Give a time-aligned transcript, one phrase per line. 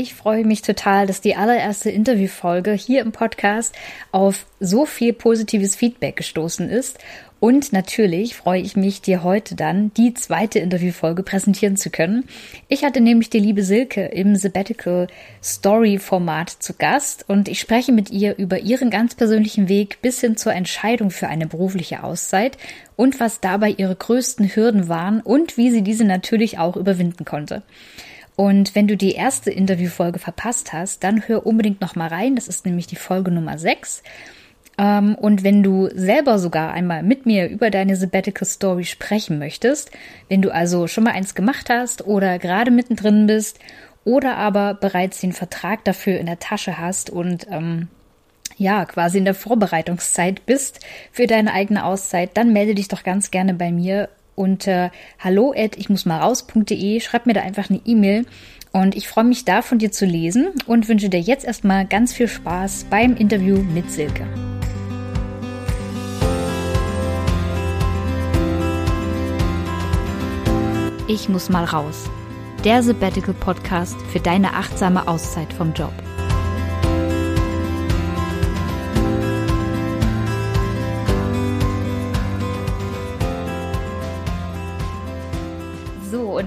[0.00, 3.74] Ich freue mich total, dass die allererste Interviewfolge hier im Podcast
[4.12, 6.98] auf so viel positives Feedback gestoßen ist.
[7.38, 12.24] Und natürlich freue ich mich, dir heute dann die zweite Interviewfolge präsentieren zu können.
[12.68, 15.06] Ich hatte nämlich die liebe Silke im Sabbatical
[15.44, 20.18] Story Format zu Gast und ich spreche mit ihr über ihren ganz persönlichen Weg bis
[20.22, 22.56] hin zur Entscheidung für eine berufliche Auszeit
[22.96, 27.62] und was dabei ihre größten Hürden waren und wie sie diese natürlich auch überwinden konnte.
[28.40, 32.36] Und wenn du die erste Interviewfolge verpasst hast, dann hör unbedingt noch mal rein.
[32.36, 34.02] Das ist nämlich die Folge Nummer 6.
[34.78, 39.90] Ähm, und wenn du selber sogar einmal mit mir über deine Sabbatical Story sprechen möchtest,
[40.30, 43.58] wenn du also schon mal eins gemacht hast oder gerade mittendrin bist
[44.04, 47.88] oder aber bereits den Vertrag dafür in der Tasche hast und ähm,
[48.56, 50.80] ja, quasi in der Vorbereitungszeit bist
[51.12, 54.08] für deine eigene Auszeit, dann melde dich doch ganz gerne bei mir
[54.40, 57.00] unter hallo at ich muss mal raus.de.
[57.00, 58.24] Schreib mir da einfach eine E-Mail
[58.72, 62.12] und ich freue mich da von dir zu lesen und wünsche dir jetzt erstmal ganz
[62.14, 64.26] viel Spaß beim Interview mit Silke.
[71.06, 72.08] Ich muss mal raus.
[72.64, 75.92] Der Sabbatical Podcast für deine achtsame Auszeit vom Job.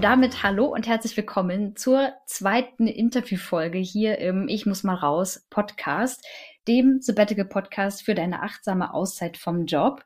[0.04, 5.48] Und damit hallo und herzlich willkommen zur zweiten Interviewfolge hier im Ich muss mal raus
[5.50, 6.28] Podcast,
[6.68, 10.04] dem Sabbatical Podcast für deine achtsame Auszeit vom Job.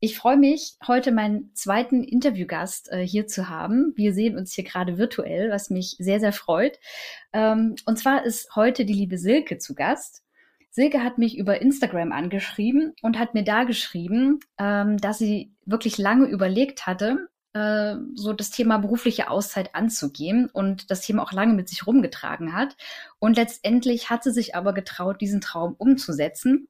[0.00, 3.92] Ich freue mich, heute meinen zweiten Interviewgast äh, hier zu haben.
[3.96, 6.78] Wir sehen uns hier gerade virtuell, was mich sehr, sehr freut.
[7.34, 10.22] Ähm, und zwar ist heute die liebe Silke zu Gast.
[10.70, 15.98] Silke hat mich über Instagram angeschrieben und hat mir da geschrieben, ähm, dass sie wirklich
[15.98, 21.54] lange überlegt hatte, äh, so das Thema berufliche Auszeit anzugehen und das Thema auch lange
[21.54, 22.76] mit sich rumgetragen hat.
[23.18, 26.68] Und letztendlich hat sie sich aber getraut, diesen Traum umzusetzen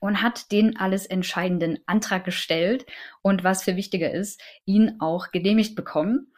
[0.00, 2.86] und hat den alles entscheidenden Antrag gestellt
[3.22, 6.32] und was für wichtiger ist, ihn auch genehmigt bekommen.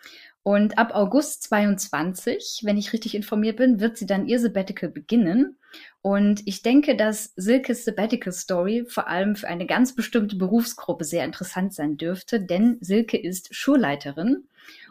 [0.45, 5.57] Und ab August 22, wenn ich richtig informiert bin, wird sie dann ihr Sabbatical beginnen.
[6.01, 11.25] Und ich denke, dass Silkes Sabbatical Story vor allem für eine ganz bestimmte Berufsgruppe sehr
[11.25, 14.49] interessant sein dürfte, denn Silke ist Schulleiterin.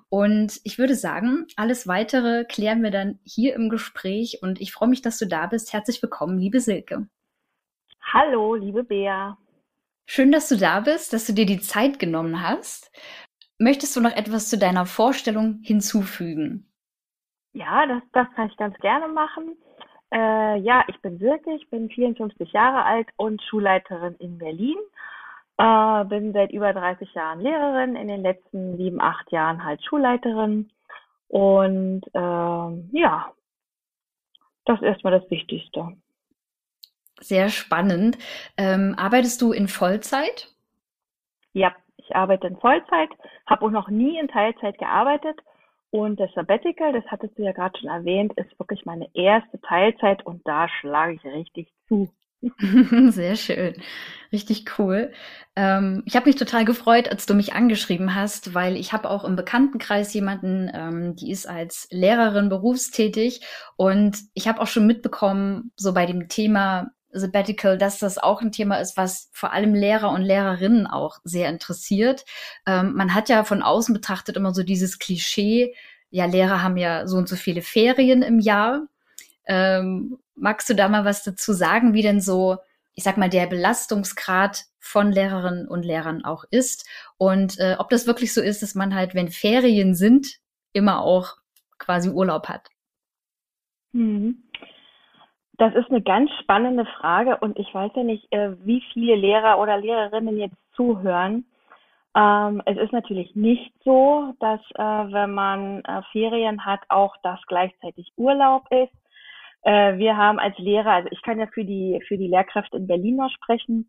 [0.07, 4.39] Und ich würde sagen, alles weitere klären wir dann hier im Gespräch.
[4.41, 5.71] Und ich freue mich, dass du da bist.
[5.73, 7.07] Herzlich willkommen, liebe Silke.
[8.01, 9.37] Hallo, liebe Bea.
[10.05, 12.91] Schön, dass du da bist, dass du dir die Zeit genommen hast.
[13.61, 16.65] Möchtest du noch etwas zu deiner Vorstellung hinzufügen?
[17.53, 19.55] Ja, das, das kann ich ganz gerne machen.
[20.11, 24.77] Äh, ja, ich bin Silke, ich bin 54 Jahre alt und Schulleiterin in Berlin.
[25.59, 30.71] Äh, bin seit über 30 Jahren Lehrerin, in den letzten sieben, acht Jahren halt Schulleiterin.
[31.27, 33.31] Und äh, ja,
[34.65, 35.95] das ist erstmal das Wichtigste.
[37.19, 38.17] Sehr spannend.
[38.57, 40.51] Ähm, arbeitest du in Vollzeit?
[41.53, 41.75] Ja,
[42.11, 43.09] ich arbeite in Vollzeit,
[43.47, 45.39] habe auch noch nie in Teilzeit gearbeitet.
[45.91, 50.25] Und das Sabbatical, das hattest du ja gerade schon erwähnt, ist wirklich meine erste Teilzeit
[50.25, 52.09] und da schlage ich richtig zu.
[53.11, 53.75] Sehr schön.
[54.31, 55.11] Richtig cool.
[55.55, 59.25] Ähm, ich habe mich total gefreut, als du mich angeschrieben hast, weil ich habe auch
[59.25, 63.45] im Bekanntenkreis jemanden, ähm, die ist als Lehrerin berufstätig
[63.75, 68.51] und ich habe auch schon mitbekommen, so bei dem Thema Sabbatical, dass das auch ein
[68.51, 72.25] Thema ist, was vor allem Lehrer und Lehrerinnen auch sehr interessiert.
[72.65, 75.75] Ähm, man hat ja von außen betrachtet immer so dieses Klischee,
[76.09, 78.87] ja, Lehrer haben ja so und so viele Ferien im Jahr.
[79.45, 82.57] Ähm, magst du da mal was dazu sagen, wie denn so,
[82.93, 86.85] ich sag mal, der Belastungsgrad von Lehrerinnen und Lehrern auch ist
[87.17, 90.39] und äh, ob das wirklich so ist, dass man halt, wenn Ferien sind,
[90.73, 91.37] immer auch
[91.77, 92.67] quasi Urlaub hat?
[93.93, 94.43] Mhm.
[95.61, 99.59] Das ist eine ganz spannende Frage und ich weiß ja nicht, äh, wie viele Lehrer
[99.59, 101.45] oder Lehrerinnen jetzt zuhören.
[102.17, 107.39] Ähm, es ist natürlich nicht so, dass äh, wenn man äh, Ferien hat, auch das
[107.45, 108.91] gleichzeitig Urlaub ist.
[109.63, 113.17] wir haben als Lehrer, also ich kann ja für die für die Lehrkräfte in Berlin
[113.17, 113.87] noch sprechen.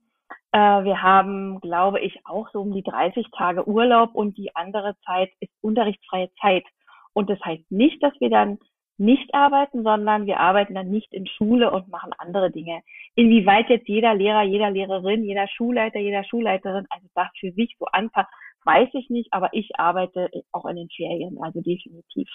[0.52, 5.30] wir haben, glaube ich, auch so um die 30 Tage Urlaub und die andere Zeit
[5.40, 6.66] ist unterrichtsfreie Zeit.
[7.14, 8.58] Und das heißt nicht, dass wir dann
[8.98, 12.82] nicht arbeiten, sondern wir arbeiten dann nicht in Schule und machen andere Dinge.
[13.14, 17.86] Inwieweit jetzt jeder Lehrer, jeder Lehrerin, jeder Schulleiter, jeder Schulleiterin also das für sich so
[17.86, 18.30] anpasst,
[18.64, 22.28] weiß ich nicht, aber ich arbeite auch in den Ferien, also definitiv.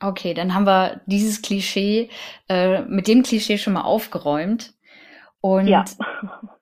[0.00, 2.08] Okay, dann haben wir dieses Klischee
[2.48, 4.72] äh, mit dem Klischee schon mal aufgeräumt.
[5.40, 5.84] Und ja.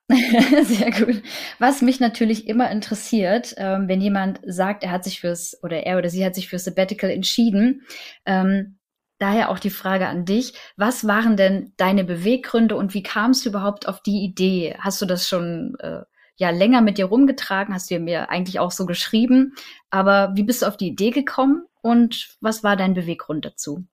[0.63, 1.21] Sehr gut.
[1.59, 5.97] Was mich natürlich immer interessiert, ähm, wenn jemand sagt, er hat sich fürs oder er
[5.97, 7.83] oder sie hat sich fürs Sabbatical entschieden,
[8.25, 8.77] ähm,
[9.19, 10.53] daher auch die Frage an dich.
[10.77, 14.77] Was waren denn deine Beweggründe und wie kamst du überhaupt auf die Idee?
[14.79, 16.01] Hast du das schon äh,
[16.37, 17.73] ja länger mit dir rumgetragen?
[17.73, 19.55] Hast du mir eigentlich auch so geschrieben?
[19.89, 23.85] Aber wie bist du auf die Idee gekommen und was war dein Beweggrund dazu?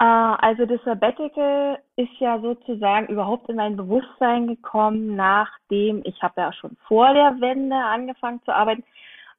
[0.00, 6.40] Äh, also das Sabbatical ist ja sozusagen überhaupt in mein Bewusstsein gekommen, nachdem ich habe
[6.40, 8.82] ja schon vor der Wende angefangen zu arbeiten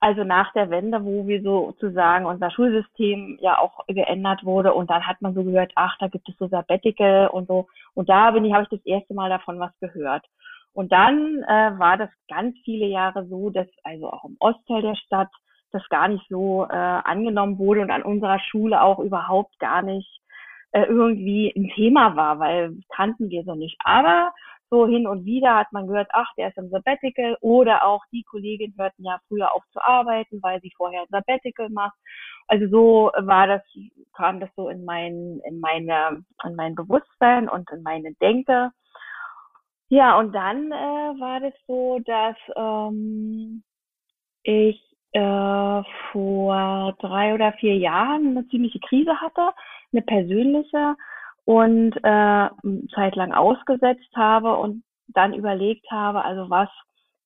[0.01, 5.05] also nach der Wende, wo wir sozusagen unser Schulsystem ja auch geändert wurde und dann
[5.05, 7.67] hat man so gehört, ach, da gibt es so Sabbatical und so.
[7.93, 10.25] Und da bin ich, habe ich das erste Mal davon was gehört.
[10.73, 14.95] Und dann äh, war das ganz viele Jahre so, dass also auch im Ostteil der
[14.95, 15.29] Stadt
[15.71, 20.09] das gar nicht so äh, angenommen wurde und an unserer Schule auch überhaupt gar nicht
[20.71, 23.77] äh, irgendwie ein Thema war, weil kannten wir so nicht.
[23.83, 24.31] Aber
[24.69, 28.23] so hin und wieder hat man gehört, ach, der ist im Sabbatical oder auch die
[28.23, 31.97] Kollegin hörten ja früher auf zu arbeiten, weil sie vorher ein Sabbatical macht.
[32.47, 33.61] Also so war das,
[34.15, 38.71] kam das so in mein, in meine, in mein Bewusstsein und in meine Denke.
[39.89, 43.63] Ja, und dann äh, war das so, dass ähm,
[44.43, 44.81] ich
[45.11, 45.83] äh,
[46.13, 49.51] vor drei oder vier Jahren eine ziemliche Krise hatte,
[49.91, 50.95] eine persönliche
[51.45, 52.49] und äh,
[52.93, 56.69] zeitlang ausgesetzt habe und dann überlegt habe, also was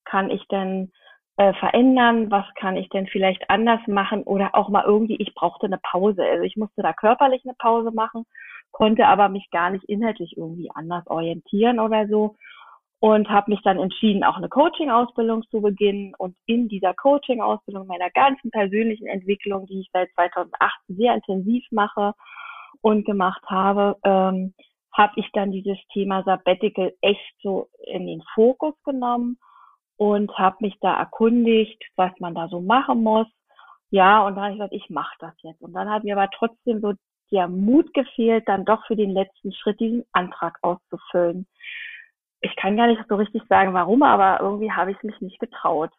[0.06, 0.92] kann ich denn
[1.38, 5.66] äh, verändern, was kann ich denn vielleicht anders machen oder auch mal irgendwie, ich brauchte
[5.66, 6.24] eine Pause.
[6.24, 8.26] Also ich musste da körperlich eine Pause machen,
[8.72, 12.36] konnte aber mich gar nicht inhaltlich irgendwie anders orientieren oder so
[13.00, 18.10] und habe mich dann entschieden, auch eine Coaching-Ausbildung zu beginnen und in dieser Coaching-Ausbildung meiner
[18.12, 22.14] ganzen persönlichen Entwicklung, die ich seit 2018 sehr intensiv mache
[22.86, 24.54] und gemacht habe, ähm,
[24.94, 29.40] habe ich dann dieses Thema Sabbatical echt so in den Fokus genommen
[29.98, 33.26] und habe mich da erkundigt, was man da so machen muss.
[33.90, 35.64] Ja, und dann habe ich gesagt, ich mache das jetzt.
[35.64, 36.94] Und dann hat mir aber trotzdem so
[37.32, 41.48] der Mut gefehlt, dann doch für den letzten Schritt diesen Antrag auszufüllen.
[42.42, 45.90] Ich kann gar nicht so richtig sagen, warum, aber irgendwie habe ich mich nicht getraut.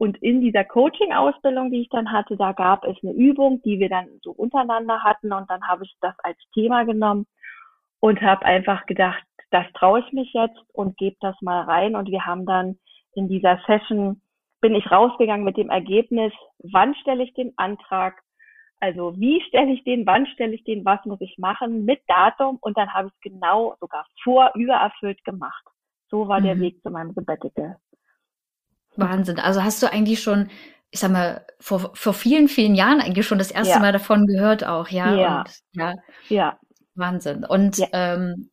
[0.00, 3.90] Und in dieser Coaching-Ausbildung, die ich dann hatte, da gab es eine Übung, die wir
[3.90, 5.30] dann so untereinander hatten.
[5.30, 7.26] Und dann habe ich das als Thema genommen
[8.00, 11.96] und habe einfach gedacht, das traue ich mich jetzt und gebe das mal rein.
[11.96, 12.78] Und wir haben dann
[13.14, 14.22] in dieser Session,
[14.62, 18.22] bin ich rausgegangen mit dem Ergebnis, wann stelle ich den Antrag,
[18.80, 22.56] also wie stelle ich den, wann stelle ich den, was muss ich machen, mit Datum.
[22.62, 25.66] Und dann habe ich es genau sogar vor übererfüllt gemacht.
[26.08, 26.44] So war mhm.
[26.44, 27.76] der Weg zu meinem Sabbatical.
[28.96, 29.38] Wahnsinn.
[29.38, 30.48] Also hast du eigentlich schon,
[30.90, 33.78] ich sag mal, vor, vor vielen, vielen Jahren eigentlich schon das erste ja.
[33.80, 35.14] Mal davon gehört auch, ja?
[35.14, 35.38] Ja.
[35.40, 35.94] Und, ja.
[36.28, 36.58] ja.
[36.94, 37.44] Wahnsinn.
[37.44, 37.88] Und ja.
[37.92, 38.50] ähm,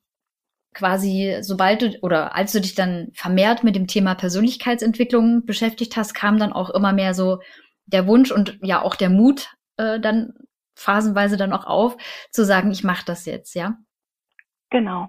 [0.74, 6.14] quasi, sobald du oder als du dich dann vermehrt mit dem Thema Persönlichkeitsentwicklung beschäftigt hast,
[6.14, 7.40] kam dann auch immer mehr so
[7.88, 10.34] der Wunsch und ja auch der Mut äh, dann
[10.76, 11.98] phasenweise dann auch auf,
[12.32, 13.78] zu sagen, ich mache das jetzt, ja?
[14.70, 15.08] Genau.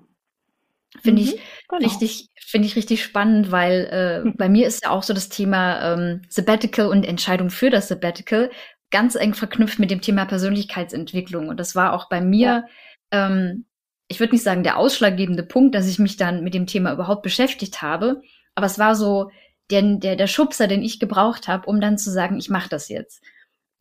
[1.02, 1.84] Finde mhm, ich genau.
[1.84, 4.36] richtig, finde ich richtig spannend, weil äh, hm.
[4.36, 8.50] bei mir ist ja auch so das Thema ähm, Sabbatical und Entscheidung für das Sabbatical
[8.90, 11.48] ganz eng verknüpft mit dem Thema Persönlichkeitsentwicklung.
[11.48, 12.64] Und das war auch bei mir,
[13.12, 13.26] ja.
[13.26, 13.66] ähm,
[14.08, 17.22] ich würde nicht sagen der ausschlaggebende Punkt, dass ich mich dann mit dem Thema überhaupt
[17.22, 18.22] beschäftigt habe,
[18.54, 19.30] aber es war so
[19.70, 22.88] der, der, der Schubser, den ich gebraucht habe, um dann zu sagen, ich mache das
[22.88, 23.22] jetzt.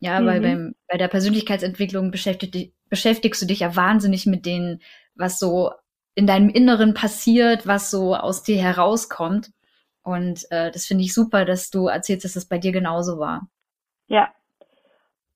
[0.00, 0.26] Ja, mhm.
[0.26, 4.80] weil beim, bei der Persönlichkeitsentwicklung beschäftigt, beschäftigst du dich ja wahnsinnig mit denen,
[5.14, 5.72] was so
[6.18, 9.52] in deinem Inneren passiert, was so aus dir herauskommt.
[10.02, 13.46] Und äh, das finde ich super, dass du erzählst, dass das bei dir genauso war.
[14.08, 14.28] Ja.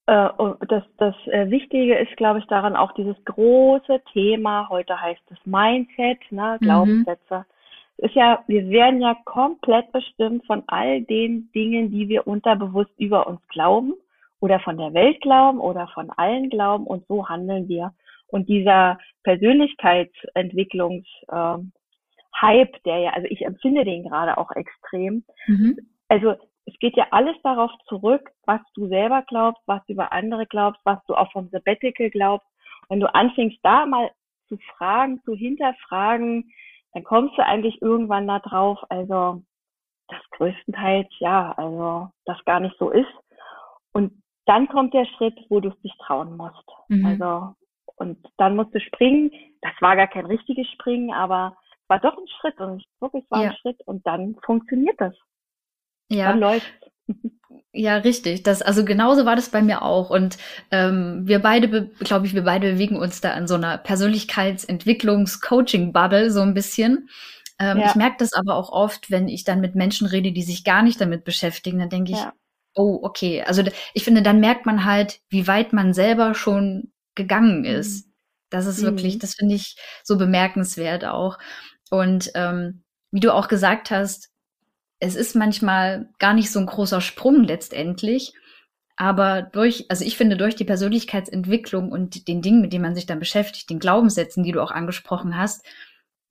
[0.07, 5.01] Äh, und das, das äh, Wichtige ist, glaube ich, daran auch dieses große Thema, heute
[5.01, 6.65] heißt es Mindset, ne, mhm.
[6.65, 7.39] Glaubenssätze.
[7.99, 8.05] Mhm.
[8.05, 13.29] Ist ja, wir werden ja komplett bestimmt von all den Dingen, die wir unterbewusst über
[13.29, 13.95] uns glauben
[14.41, 17.93] oder von der Welt glauben oder von allen glauben und so handeln wir.
[18.33, 21.73] Und dieser Persönlichkeitsentwicklungs ähm,
[22.41, 25.25] Hype, der ja, also ich empfinde den gerade auch extrem.
[25.47, 25.77] Mhm.
[26.09, 26.35] Also
[26.65, 30.81] es geht ja alles darauf zurück, was du selber glaubst, was du über andere glaubst,
[30.85, 32.47] was du auch vom Sabbatical glaubst.
[32.89, 34.11] Wenn du anfängst, da mal
[34.49, 36.51] zu fragen, zu hinterfragen,
[36.95, 39.43] dann kommst du eigentlich irgendwann da drauf, also
[40.09, 43.13] das größtenteils ja, also das gar nicht so ist.
[43.93, 46.65] Und dann kommt der Schritt, wo du es dich trauen musst.
[46.89, 47.05] Mhm.
[47.05, 47.55] Also
[47.97, 49.31] und dann musste springen.
[49.61, 51.57] Das war gar kein richtiges Springen, aber
[51.89, 53.51] war doch ein Schritt und wirklich war ja.
[53.51, 55.15] ein Schritt und dann funktioniert das.
[56.09, 56.31] Ja.
[56.31, 56.73] Dann läuft.
[57.73, 58.43] Ja, richtig.
[58.43, 60.11] Das, also genauso war das bei mir auch.
[60.11, 60.39] Und
[60.71, 66.41] ähm, wir beide, glaube ich, wir beide bewegen uns da in so einer Persönlichkeitsentwicklungs-Coaching-Bubble so
[66.41, 67.09] ein bisschen.
[67.59, 67.87] Ähm, ja.
[67.87, 70.83] Ich merke das aber auch oft, wenn ich dann mit Menschen rede, die sich gar
[70.83, 72.33] nicht damit beschäftigen, dann denke ich, ja.
[72.75, 73.43] Oh, okay.
[73.43, 77.65] Also ich finde, dann merkt man halt, wie weit man selber schon gegangen mhm.
[77.67, 78.09] ist.
[78.51, 78.87] Das ist mhm.
[78.87, 81.39] wirklich, das finde ich so bemerkenswert auch.
[81.91, 84.31] Und ähm, wie du auch gesagt hast,
[84.99, 88.33] es ist manchmal gar nicht so ein großer Sprung letztendlich.
[88.97, 93.07] Aber durch, also ich finde, durch die Persönlichkeitsentwicklung und den Dingen, mit denen man sich
[93.07, 95.67] dann beschäftigt, den Glaubenssätzen, die du auch angesprochen hast,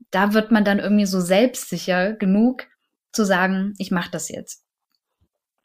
[0.09, 2.67] da wird man dann irgendwie so selbstsicher genug
[3.11, 4.63] zu sagen, ich mache das jetzt.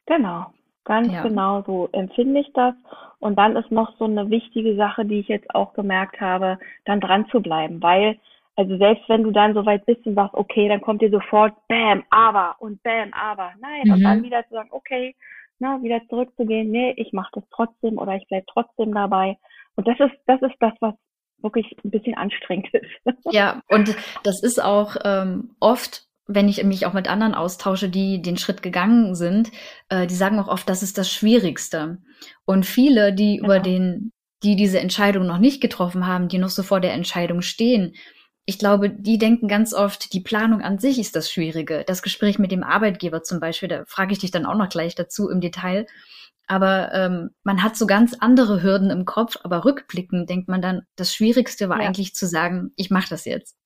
[0.07, 0.53] Genau,
[0.87, 1.23] ganz ja.
[1.23, 2.75] genau so empfinde ich das.
[3.19, 7.00] Und dann ist noch so eine wichtige Sache, die ich jetzt auch gemerkt habe, dann
[7.00, 8.19] dran zu bleiben, weil
[8.57, 11.55] also selbst wenn du dann so weit bist und sagst, okay, dann kommt dir sofort
[11.69, 13.52] Bam, aber und Bam, aber.
[13.61, 13.93] Nein, mhm.
[13.93, 14.25] und dann mhm.
[14.25, 15.14] wieder zu sagen, okay,
[15.59, 19.37] na, wieder zurückzugehen, nee, ich mache das trotzdem oder ich bleib trotzdem dabei.
[19.75, 20.95] Und das ist, das ist das, was
[21.43, 22.90] wirklich ein bisschen anstrengend ist.
[23.31, 28.21] Ja, und das ist auch ähm, oft wenn ich mich auch mit anderen austausche, die
[28.21, 29.50] den Schritt gegangen sind,
[29.88, 31.99] äh, die sagen auch oft, das ist das Schwierigste.
[32.45, 33.47] Und viele, die genau.
[33.47, 37.42] über den, die diese Entscheidung noch nicht getroffen haben, die noch so vor der Entscheidung
[37.42, 37.95] stehen,
[38.49, 41.83] ich glaube, die denken ganz oft, die Planung an sich ist das Schwierige.
[41.85, 44.95] Das Gespräch mit dem Arbeitgeber zum Beispiel, da frage ich dich dann auch noch gleich
[44.95, 45.87] dazu im Detail.
[46.47, 50.83] Aber ähm, man hat so ganz andere Hürden im Kopf, aber rückblickend denkt man dann,
[50.95, 51.88] das Schwierigste war ja.
[51.88, 53.56] eigentlich zu sagen, ich mache das jetzt.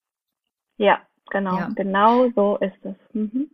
[0.78, 1.68] Ja, genau, ja.
[1.75, 2.94] genau so ist es.
[3.12, 3.50] Mhm.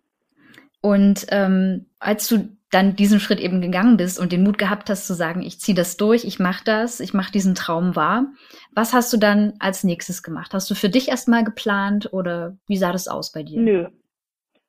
[0.80, 5.06] Und ähm, als du dann diesen Schritt eben gegangen bist und den Mut gehabt hast
[5.06, 8.26] zu sagen, ich ziehe das durch, ich mache das, ich mache diesen Traum wahr,
[8.74, 10.52] was hast du dann als nächstes gemacht?
[10.52, 13.60] Hast du für dich erstmal geplant oder wie sah das aus bei dir?
[13.60, 13.86] Nö.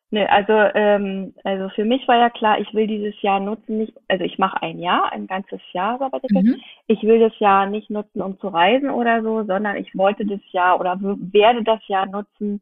[0.10, 3.94] Nö, also, ähm, also für mich war ja klar, ich will dieses Jahr nutzen, nicht,
[4.08, 6.44] also ich mache ein Jahr, ein ganzes Jahr Sabbatical.
[6.44, 6.62] Mhm.
[6.88, 10.40] Ich will das Jahr nicht nutzen, um zu reisen oder so, sondern ich wollte das
[10.52, 12.62] Jahr oder werde das Jahr nutzen,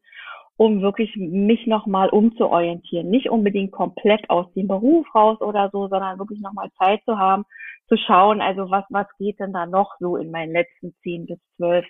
[0.56, 3.10] um wirklich mich nochmal umzuorientieren.
[3.10, 7.44] Nicht unbedingt komplett aus dem Beruf raus oder so, sondern wirklich nochmal Zeit zu haben,
[7.88, 11.38] zu schauen, also was, was geht denn da noch so in meinen letzten zehn bis
[11.56, 11.86] zwölf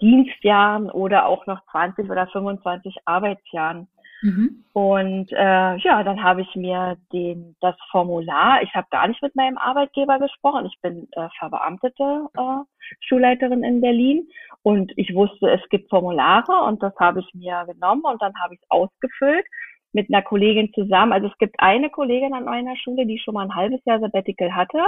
[0.00, 3.88] Dienstjahren oder auch noch 20 oder 25 Arbeitsjahren.
[4.24, 4.64] Mhm.
[4.72, 9.36] Und äh, ja, dann habe ich mir den das Formular, ich habe gar nicht mit
[9.36, 14.26] meinem Arbeitgeber gesprochen, ich bin äh, verbeamtete äh, Schulleiterin in Berlin
[14.62, 18.54] und ich wusste, es gibt Formulare und das habe ich mir genommen und dann habe
[18.54, 19.44] ich es ausgefüllt
[19.92, 21.12] mit einer Kollegin zusammen.
[21.12, 24.54] Also es gibt eine Kollegin an meiner Schule, die schon mal ein halbes Jahr Sabbatical
[24.54, 24.82] hatte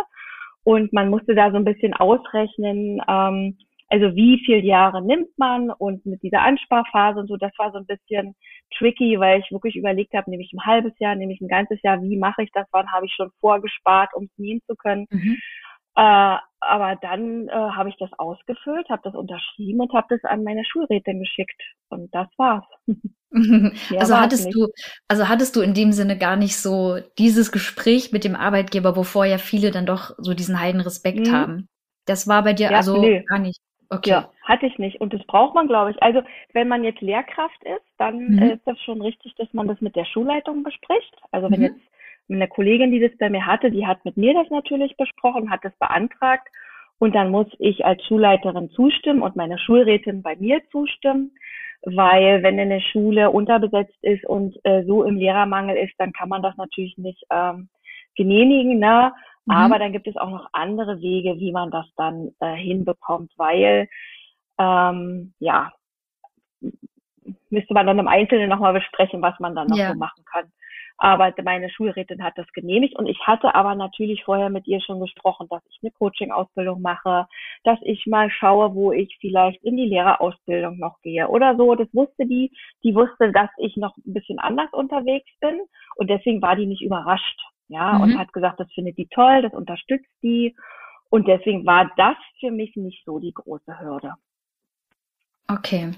[0.65, 5.71] und man musste da so ein bisschen ausrechnen, ähm, also wie viel Jahre nimmt man
[5.71, 8.35] und mit dieser Ansparphase und so, das war so ein bisschen
[8.77, 11.81] tricky, weil ich wirklich überlegt habe, nehme ich ein halbes Jahr, nehme ich ein ganzes
[11.83, 15.07] Jahr, wie mache ich das, wann habe ich schon vorgespart, um es nehmen zu können.
[15.11, 15.37] Mhm.
[15.97, 20.43] Äh, aber dann äh, habe ich das ausgefüllt, habe das unterschrieben und habe das an
[20.43, 21.63] meine Schulrätin geschickt.
[21.89, 22.65] Und das war's.
[23.97, 24.69] also hattest du,
[25.09, 29.25] also hattest du in dem Sinne gar nicht so dieses Gespräch mit dem Arbeitgeber, wovor
[29.25, 31.33] ja viele dann doch so diesen heiden Respekt mhm.
[31.33, 31.69] haben.
[32.05, 33.23] Das war bei dir ja, also nee.
[33.23, 33.61] gar nicht.
[33.89, 34.11] Okay.
[34.11, 35.01] Ja, hatte ich nicht.
[35.01, 36.03] Und das braucht man, glaube ich.
[36.03, 38.43] Also wenn man jetzt Lehrkraft ist, dann mhm.
[38.43, 41.15] ist das schon richtig, dass man das mit der Schulleitung bespricht.
[41.31, 41.67] Also wenn mhm.
[41.67, 41.81] jetzt
[42.29, 45.65] eine Kollegin, die das bei mir hatte, die hat mit mir das natürlich besprochen, hat
[45.65, 46.49] das beantragt.
[46.99, 51.33] Und dann muss ich als Schulleiterin zustimmen und meine Schulrätin bei mir zustimmen.
[51.83, 56.43] Weil wenn eine Schule unterbesetzt ist und äh, so im Lehrermangel ist, dann kann man
[56.43, 57.69] das natürlich nicht ähm,
[58.17, 58.81] genehmigen.
[58.81, 59.13] Ne?
[59.47, 59.55] Mhm.
[59.55, 63.89] Aber dann gibt es auch noch andere Wege, wie man das dann äh, hinbekommt, weil
[64.59, 65.73] ähm, ja,
[67.51, 69.93] müsste man dann im Einzelnen nochmal besprechen, was man dann noch ja.
[69.93, 70.51] so machen kann.
[70.99, 74.99] Aber meine Schulrätin hat das genehmigt und ich hatte aber natürlich vorher mit ihr schon
[74.99, 77.27] gesprochen, dass ich eine Coaching-Ausbildung mache,
[77.65, 81.75] dass ich mal schaue, wo ich vielleicht in die Lehrerausbildung noch gehe oder so.
[81.75, 82.51] Das wusste die.
[82.83, 85.61] Die wusste, dass ich noch ein bisschen anders unterwegs bin
[85.97, 88.01] und deswegen war die nicht überrascht ja, mhm.
[88.03, 90.57] und hat gesagt, das findet die toll, das unterstützt die.
[91.09, 94.15] Und deswegen war das für mich nicht so die große Hürde.
[95.49, 95.93] Okay,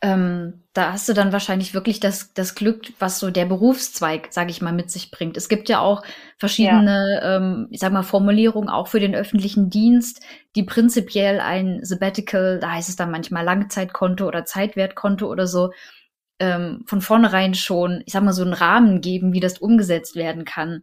[0.00, 4.52] ähm, da hast du dann wahrscheinlich wirklich das, das Glück, was so der Berufszweig, sage
[4.52, 5.36] ich mal, mit sich bringt.
[5.36, 6.04] Es gibt ja auch
[6.38, 7.36] verschiedene, ja.
[7.36, 10.24] ähm, ich sag mal, Formulierungen auch für den öffentlichen Dienst,
[10.54, 15.72] die prinzipiell ein Sabbatical, da heißt es dann manchmal Langzeitkonto oder Zeitwertkonto oder so,
[16.42, 20.44] ähm, von vornherein schon, ich sag mal, so einen Rahmen geben, wie das umgesetzt werden
[20.44, 20.82] kann.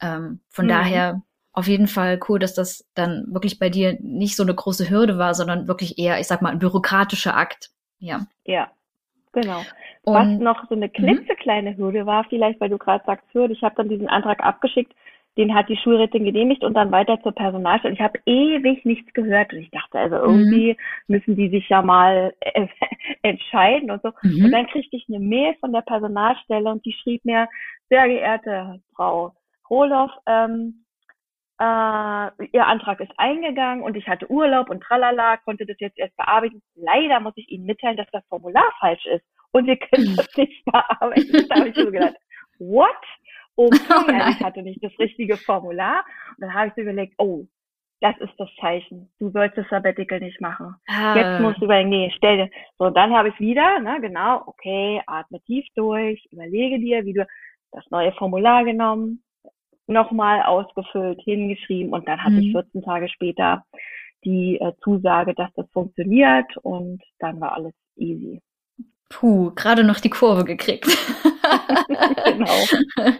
[0.00, 0.70] Ähm, von mhm.
[0.70, 1.22] daher
[1.52, 5.18] auf jeden Fall cool, dass das dann wirklich bei dir nicht so eine große Hürde
[5.18, 7.68] war, sondern wirklich eher, ich sag mal, ein bürokratischer Akt.
[7.98, 8.26] Ja.
[8.46, 8.70] Ja,
[9.32, 9.60] genau.
[10.02, 10.92] Und, Was noch so eine mhm.
[10.92, 14.92] klitzekleine Hürde war, vielleicht, weil du gerade sagst, Hürde, ich habe dann diesen Antrag abgeschickt,
[15.36, 17.92] den hat die Schulrätin genehmigt und dann weiter zur Personalstelle.
[17.92, 20.76] Ich habe ewig nichts gehört und ich dachte, also irgendwie mhm.
[21.08, 22.66] müssen die sich ja mal äh,
[23.28, 24.10] entscheiden und so.
[24.22, 24.46] Mhm.
[24.46, 27.48] Und dann kriegte ich eine Mail von der Personalstelle und die schrieb mir,
[27.88, 29.34] sehr geehrte Frau
[29.68, 30.84] Roloff, ähm,
[31.58, 36.16] äh, Ihr Antrag ist eingegangen und ich hatte Urlaub und tralala, konnte das jetzt erst
[36.16, 36.62] bearbeiten.
[36.74, 40.64] Leider muss ich Ihnen mitteilen, dass das Formular falsch ist und wir können das nicht
[40.64, 41.46] bearbeiten.
[41.48, 42.16] Da habe ich so gedacht,
[42.58, 42.90] what?
[43.56, 46.04] Okay, oh also ich hatte nicht das richtige Formular.
[46.36, 47.46] Und dann habe ich so überlegt, oh,
[48.00, 49.10] das ist das Zeichen.
[49.18, 50.74] Du sollst das Sabbatical nicht machen.
[50.86, 51.16] Ah.
[51.16, 52.50] Jetzt musst du überlegen, nee, stell dir.
[52.78, 57.14] So, und dann habe ich wieder, ne, genau, okay, atme tief durch, überlege dir, wie
[57.14, 57.26] du
[57.72, 59.22] das neue Formular genommen,
[59.86, 62.40] nochmal ausgefüllt, hingeschrieben und dann hatte mhm.
[62.40, 63.64] ich 14 Tage später
[64.24, 68.42] die äh, Zusage, dass das funktioniert und dann war alles easy.
[69.08, 70.86] Puh, gerade noch die Kurve gekriegt.
[72.24, 72.64] genau.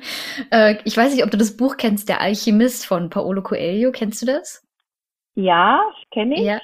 [0.51, 3.93] äh, ich weiß nicht, ob du das Buch kennst, Der Alchemist von Paolo Coelho.
[3.93, 4.66] Kennst du das?
[5.37, 6.43] Ja, kenne ich.
[6.43, 6.61] Ja.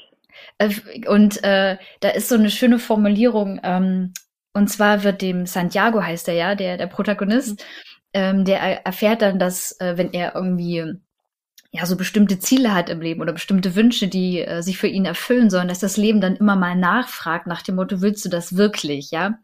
[0.59, 0.71] Äh,
[1.09, 3.61] und äh, da ist so eine schöne Formulierung.
[3.63, 4.13] Ähm,
[4.55, 7.61] und zwar wird dem Santiago heißt er ja, der der Protagonist.
[7.61, 10.95] Mhm ähm, der erfährt dann, dass äh, wenn er irgendwie
[11.71, 15.07] ja so bestimmte Ziele hat im Leben oder bestimmte Wünsche, die äh, sich für ihn
[15.07, 18.57] erfüllen sollen, dass das Leben dann immer mal nachfragt nach dem Motto, willst du das
[18.57, 19.39] wirklich, ja?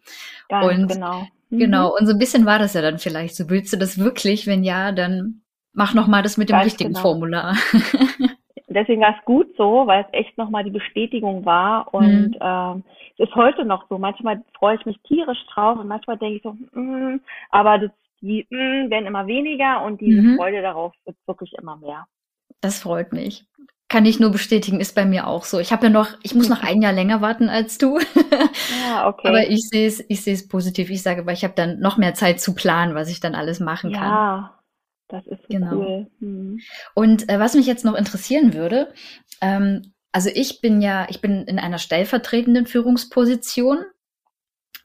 [0.49, 1.27] Ganz und genau.
[1.49, 1.59] Mhm.
[1.59, 4.47] Genau, und so ein bisschen war das ja dann vielleicht so, willst du das wirklich?
[4.47, 5.41] Wenn ja, dann
[5.73, 7.01] mach noch mal das mit dem Ganz richtigen genau.
[7.01, 7.57] Formular.
[8.79, 12.37] Deswegen war es gut so, weil es echt noch mal die Bestätigung war und mhm.
[12.41, 12.85] ähm,
[13.17, 13.99] es ist heute noch so.
[13.99, 17.21] Manchmal freue ich mich tierisch drauf und manchmal denke ich so, mm,
[17.51, 20.37] aber das die mm, werden immer weniger und diese mhm.
[20.37, 22.07] Freude darauf wird wirklich immer mehr.
[22.61, 23.47] Das freut mich.
[23.89, 25.59] Kann ich nur bestätigen, ist bei mir auch so.
[25.59, 27.99] Ich habe ja noch, ich muss noch ein Jahr länger warten als du.
[28.87, 29.29] Ja, okay.
[29.29, 30.91] Aber ich sehe es, ich sehe es positiv.
[30.91, 33.61] Ich sage, weil ich habe dann noch mehr Zeit zu planen, was ich dann alles
[33.61, 34.11] machen kann.
[34.11, 34.58] Ja,
[35.09, 35.75] das ist so genau.
[35.75, 36.07] cool.
[36.21, 36.61] Hm.
[36.95, 38.93] Und äh, was mich jetzt noch interessieren würde,
[39.41, 43.85] ähm, also ich bin ja, ich bin in einer stellvertretenden Führungsposition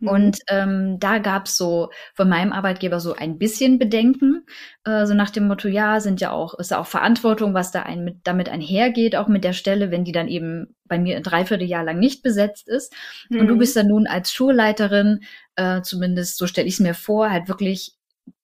[0.03, 0.09] Mhm.
[0.09, 4.45] Und ähm, da gab's so von meinem Arbeitgeber so ein bisschen Bedenken,
[4.83, 7.83] äh, so nach dem Motto, ja, sind ja auch, ist ja auch Verantwortung, was da
[7.83, 11.23] ein, mit, damit einhergeht, auch mit der Stelle, wenn die dann eben bei mir ein
[11.23, 12.93] Dreivierteljahr lang nicht besetzt ist.
[13.29, 13.39] Mhm.
[13.39, 13.59] Und du mhm.
[13.59, 15.21] bist dann nun als Schulleiterin,
[15.55, 17.95] äh, zumindest so stelle ich es mir vor, halt wirklich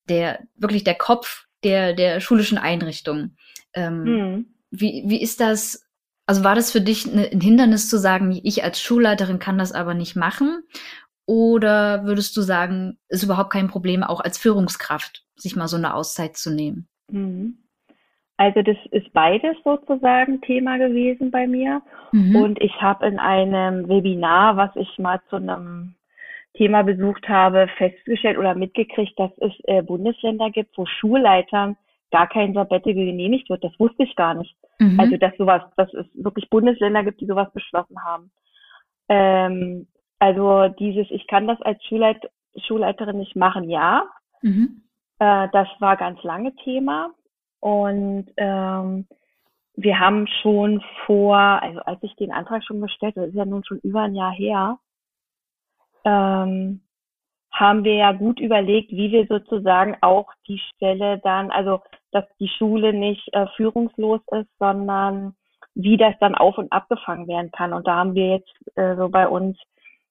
[0.07, 3.35] der, wirklich der Kopf der, der schulischen Einrichtung.
[3.73, 4.45] Ähm, mhm.
[4.71, 5.85] wie, wie ist das?
[6.25, 9.93] Also war das für dich ein Hindernis zu sagen, ich als Schulleiterin kann das aber
[9.93, 10.63] nicht machen?
[11.25, 15.93] Oder würdest du sagen, ist überhaupt kein Problem, auch als Führungskraft sich mal so eine
[15.93, 16.87] Auszeit zu nehmen?
[17.11, 17.57] Mhm.
[18.37, 21.81] Also das ist beides sozusagen Thema gewesen bei mir.
[22.13, 22.35] Mhm.
[22.35, 25.95] Und ich habe in einem Webinar, was ich mal zu einem
[26.53, 31.77] Thema besucht habe, festgestellt oder mitgekriegt, dass es äh, Bundesländer gibt, wo Schulleitern
[32.12, 33.63] gar kein Sabbatical genehmigt wird.
[33.63, 34.55] Das wusste ich gar nicht.
[34.79, 34.99] Mhm.
[34.99, 38.31] Also dass sowas, dass es wirklich Bundesländer gibt, die sowas beschlossen haben.
[39.09, 42.29] Ähm, also dieses, ich kann das als Schulleit
[42.67, 44.03] Schulleiterin nicht machen, ja.
[44.41, 44.81] Mhm.
[45.19, 47.12] Äh, das war ganz lange Thema.
[47.59, 49.07] Und ähm,
[49.75, 53.45] wir haben schon vor, also als ich den Antrag schon gestellt habe, das ist ja
[53.45, 54.79] nun schon über ein Jahr her,
[56.05, 56.81] ähm,
[57.51, 61.81] haben wir ja gut überlegt, wie wir sozusagen auch die Stelle dann, also
[62.12, 65.35] dass die Schule nicht äh, führungslos ist, sondern
[65.75, 67.73] wie das dann auf und abgefangen werden kann.
[67.73, 69.57] Und da haben wir jetzt äh, so bei uns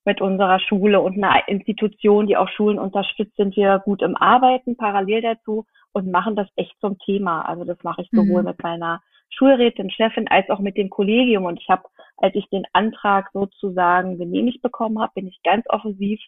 [0.04, 4.76] mit unserer Schule und einer Institution, die auch Schulen unterstützt, sind wir gut im Arbeiten
[4.76, 7.42] parallel dazu und machen das echt zum Thema.
[7.42, 8.48] Also das mache ich sowohl mhm.
[8.48, 11.44] mit meiner Schulrätin, Chefin als auch mit dem Kollegium.
[11.44, 11.82] Und ich habe,
[12.16, 16.20] als ich den Antrag sozusagen genehmigt bekommen habe, bin ich ganz offensiv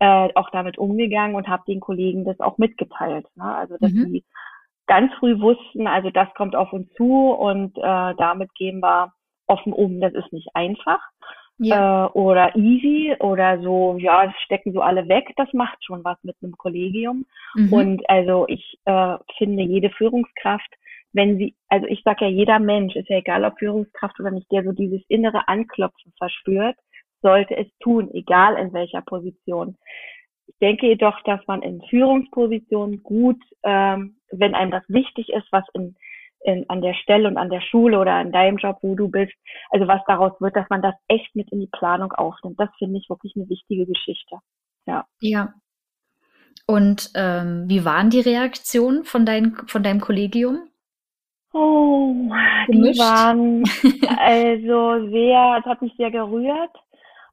[0.00, 3.26] äh, auch damit umgegangen und habe den Kollegen das auch mitgeteilt.
[3.34, 3.44] Ne?
[3.44, 4.12] Also dass mhm.
[4.12, 4.24] die
[4.86, 9.12] ganz früh wussten, also das kommt auf uns zu und äh, damit gehen wir
[9.46, 10.00] offen um.
[10.00, 11.00] Das ist nicht einfach
[11.58, 12.06] ja.
[12.06, 16.36] äh, oder easy oder so, ja, stecken so alle weg, das macht schon was mit
[16.42, 17.26] einem Kollegium.
[17.54, 17.72] Mhm.
[17.72, 20.68] Und also ich äh, finde, jede Führungskraft,
[21.12, 24.50] wenn sie, also ich sage ja, jeder Mensch, ist ja egal ob Führungskraft oder nicht,
[24.50, 26.76] der so dieses innere Anklopfen verspürt,
[27.22, 29.76] sollte es tun, egal in welcher Position.
[30.46, 35.64] Ich denke jedoch, dass man in Führungspositionen gut, ähm, wenn einem das wichtig ist, was
[35.74, 35.96] in
[36.46, 39.32] in, an der Stelle und an der Schule oder in deinem Job, wo du bist,
[39.70, 42.58] also was daraus wird, dass man das echt mit in die Planung aufnimmt.
[42.58, 44.36] Das finde ich wirklich eine wichtige Geschichte.
[44.86, 45.04] Ja.
[45.20, 45.54] Ja.
[46.66, 50.68] Und ähm, wie waren die Reaktionen von, dein, von deinem Kollegium?
[51.58, 52.14] Oh,
[52.68, 53.64] die waren
[54.18, 56.76] also sehr, es hat mich sehr gerührt.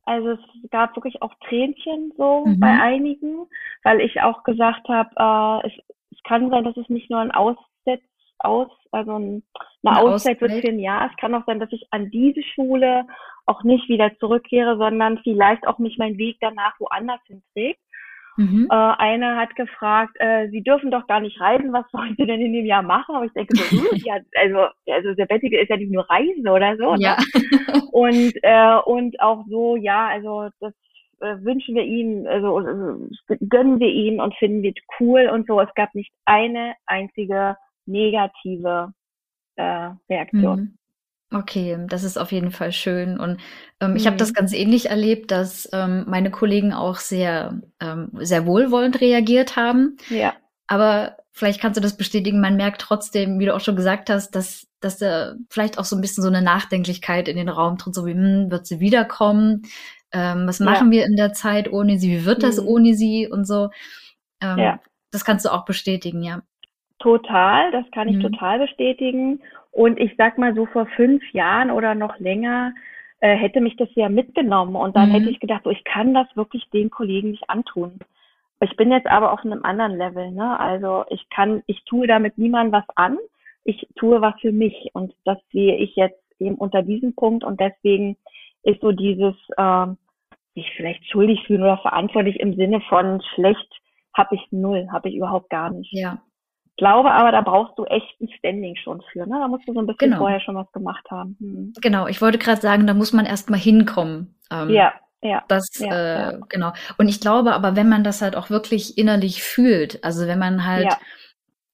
[0.05, 2.59] Also es gab wirklich auch Tränchen so mhm.
[2.59, 3.47] bei einigen,
[3.83, 5.73] weil ich auch gesagt habe, äh, es,
[6.11, 7.57] es kann sein, dass es nicht nur ein Aus
[8.43, 9.41] aus, also eine,
[9.83, 11.09] eine Auszeit wird für ein Jahr.
[11.09, 13.05] Es kann auch sein, dass ich an diese Schule
[13.45, 17.79] auch nicht wieder zurückkehre, sondern vielleicht auch mich mein Weg danach woanders hinträgt.
[18.37, 18.67] Mhm.
[18.69, 22.41] Äh, eine hat gefragt, äh, Sie dürfen doch gar nicht reisen, was wollen Sie denn
[22.41, 23.15] in dem Jahr machen?
[23.15, 26.47] Aber ich denke so, hm, ja, also, also der Bettige ist ja nicht nur Reisen
[26.47, 26.95] oder so.
[26.95, 27.01] Ne?
[27.01, 27.17] Ja.
[27.91, 30.73] und, äh, und auch so, ja, also das
[31.21, 33.07] äh, wünschen wir ihm, also, also
[33.49, 35.59] gönnen wir ihm und finden wir cool und so.
[35.61, 38.93] Es gab nicht eine einzige negative
[39.55, 40.59] äh, Reaktion.
[40.59, 40.77] Mhm.
[41.33, 43.19] Okay, das ist auf jeden Fall schön.
[43.19, 43.39] Und
[43.79, 43.95] ähm, mhm.
[43.95, 49.01] ich habe das ganz ähnlich erlebt, dass ähm, meine Kollegen auch sehr, ähm, sehr wohlwollend
[49.01, 49.97] reagiert haben.
[50.09, 50.33] Ja.
[50.67, 54.35] Aber vielleicht kannst du das bestätigen, man merkt trotzdem, wie du auch schon gesagt hast,
[54.35, 57.95] dass, dass da vielleicht auch so ein bisschen so eine Nachdenklichkeit in den Raum tritt,
[57.95, 59.63] so wie, hm, wird sie wiederkommen?
[60.11, 60.99] Ähm, was machen ja.
[60.99, 62.11] wir in der Zeit ohne sie?
[62.11, 62.67] Wie wird das mhm.
[62.67, 63.27] ohne sie?
[63.27, 63.69] Und so.
[64.39, 64.79] Ähm, ja.
[65.11, 66.41] Das kannst du auch bestätigen, ja.
[66.99, 68.21] Total, das kann ich mhm.
[68.21, 69.41] total bestätigen.
[69.73, 72.73] Und ich sag mal so vor fünf Jahren oder noch länger
[73.21, 75.13] äh, hätte mich das ja mitgenommen und dann mhm.
[75.13, 77.97] hätte ich gedacht, so ich kann das wirklich den Kollegen nicht antun.
[78.61, 80.59] Ich bin jetzt aber auf einem anderen Level, ne?
[80.59, 83.17] Also ich kann, ich tue damit niemandem was an.
[83.63, 87.59] Ich tue was für mich und das sehe ich jetzt eben unter diesem Punkt und
[87.59, 88.15] deswegen
[88.61, 89.87] ist so dieses äh,
[90.53, 93.67] sich vielleicht schuldig fühlen oder verantwortlich im Sinne von schlecht
[94.13, 95.91] habe ich null, habe ich überhaupt gar nicht.
[95.93, 96.21] Ja
[96.77, 99.27] glaube aber, da brauchst du echt ein Standing schon für.
[99.27, 99.37] Ne?
[99.39, 100.17] Da musst du so ein bisschen genau.
[100.17, 101.37] vorher schon was gemacht haben.
[101.39, 101.73] Hm.
[101.81, 104.35] Genau, ich wollte gerade sagen, da muss man erst mal hinkommen.
[104.51, 104.93] Ähm, ja.
[105.25, 106.39] Ja, das, ja, äh, ja.
[106.49, 106.73] genau.
[106.97, 110.65] Und ich glaube aber, wenn man das halt auch wirklich innerlich fühlt, also wenn man
[110.65, 110.97] halt ja.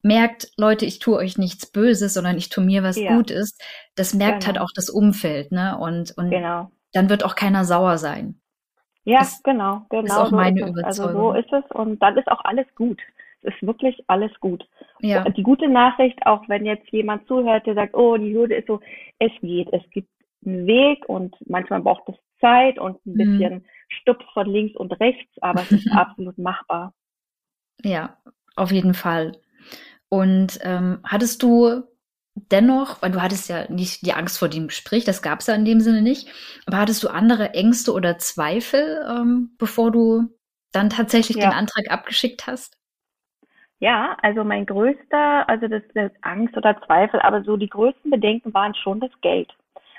[0.03, 2.95] merkt, Leute, ich tue euch nichts Böses, sondern ich tue mir was.
[2.95, 3.57] Gutes,
[3.95, 4.59] das merkt halt genau.
[4.59, 5.75] halt auch das Umfeld, ne?
[5.79, 6.69] Und, und genau.
[6.93, 8.39] dann wird auch keiner sauer sein.
[9.03, 10.03] Ja, das genau, genau.
[10.03, 10.85] Ist auch so meine Überzeugung.
[10.85, 13.01] Also so ist es und dann ist auch alles gut.
[13.41, 14.67] Es ist wirklich alles gut.
[15.01, 15.23] Ja.
[15.29, 18.79] Die gute Nachricht, auch wenn jetzt jemand zuhört, der sagt, oh, die Hürde ist so,
[19.19, 20.09] es geht, es gibt
[20.45, 23.17] einen Weg und manchmal braucht es Zeit und ein mhm.
[23.17, 23.65] bisschen mhm.
[23.89, 26.93] Stups von links und rechts, aber es ist absolut machbar.
[27.83, 28.17] Ja,
[28.55, 29.33] auf jeden Fall.
[30.09, 31.83] Und ähm, hattest du
[32.35, 35.55] dennoch, weil du hattest ja nicht die Angst vor dem Gespräch, das gab es ja
[35.55, 36.27] in dem Sinne nicht,
[36.65, 40.27] aber hattest du andere Ängste oder Zweifel, ähm, bevor du
[40.71, 41.49] dann tatsächlich ja.
[41.49, 42.78] den Antrag abgeschickt hast?
[43.79, 48.53] Ja, also mein größter, also das, das Angst oder Zweifel, aber so die größten Bedenken
[48.53, 49.49] waren schon das Geld.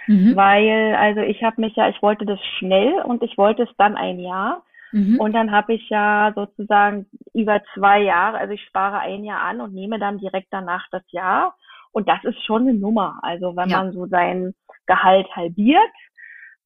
[0.07, 0.37] Mhm.
[0.37, 3.97] Weil, also ich habe mich ja, ich wollte das schnell und ich wollte es dann
[3.97, 4.63] ein Jahr.
[4.93, 5.19] Mhm.
[5.19, 9.61] Und dann habe ich ja sozusagen über zwei Jahre, also ich spare ein Jahr an
[9.61, 11.55] und nehme dann direkt danach das Jahr.
[11.93, 13.19] Und das ist schon eine Nummer.
[13.23, 13.79] Also wenn ja.
[13.79, 14.55] man so sein
[14.87, 15.81] Gehalt halbiert.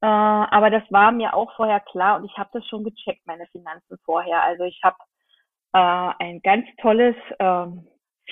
[0.01, 3.47] Äh, aber das war mir auch vorher klar und ich habe das schon gecheckt, meine
[3.47, 4.43] Finanzen vorher.
[4.43, 4.97] Also ich habe
[5.75, 7.67] äh, ein ganz tolles äh,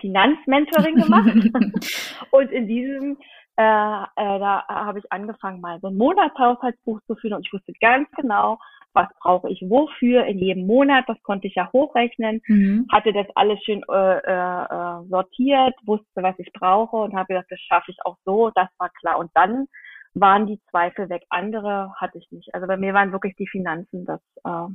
[0.00, 1.34] Finanzmentoring gemacht.
[2.30, 3.18] und in diesem,
[3.56, 7.72] äh, äh, da habe ich angefangen, mal so ein Monatshaushaltsbuch zu führen und ich wusste
[7.80, 8.58] ganz genau,
[8.94, 12.86] was brauche ich wofür in jedem Monat, das konnte ich ja hochrechnen, mhm.
[12.92, 17.60] hatte das alles schön äh, äh, sortiert, wusste, was ich brauche und habe gesagt, das
[17.60, 19.18] schaffe ich auch so, das war klar.
[19.18, 19.66] Und dann
[20.14, 21.24] waren die Zweifel weg.
[21.30, 22.54] Andere hatte ich nicht.
[22.54, 24.72] Also bei mir waren wirklich die Finanzen das, äh,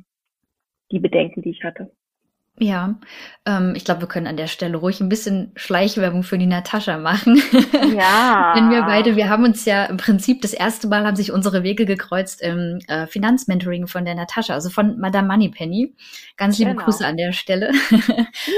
[0.92, 1.92] die Bedenken, die ich hatte.
[2.60, 2.96] Ja,
[3.46, 6.98] ähm, ich glaube, wir können an der Stelle ruhig ein bisschen Schleichwerbung für die Natascha
[6.98, 7.40] machen.
[7.96, 8.54] Ja.
[8.58, 11.62] Denn wir beide, wir haben uns ja im Prinzip das erste Mal haben sich unsere
[11.62, 15.96] Wege gekreuzt im äh, Finanzmentoring von der Natascha, also von Madame Moneypenny.
[16.36, 16.84] Ganz liebe genau.
[16.84, 17.72] Grüße an der Stelle.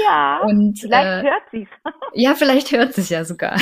[0.06, 0.40] Ja.
[0.44, 1.68] Und, vielleicht äh, hört sie's.
[2.14, 3.60] ja, vielleicht hört sie es ja sogar.